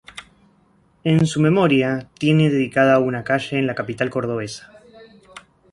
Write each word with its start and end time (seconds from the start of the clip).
En 1.03 1.27
su 1.27 1.39
memoria 1.39 2.09
tiene 2.17 2.49
dedicada 2.49 2.97
una 2.97 3.23
calle 3.23 3.59
en 3.59 3.67
la 3.67 3.75
capital 3.75 4.09
cordobesa. 4.09 4.71